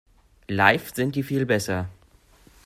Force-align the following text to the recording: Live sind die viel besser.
Live 0.47 0.95
sind 0.95 1.15
die 1.15 1.21
viel 1.21 1.45
besser. 1.45 1.87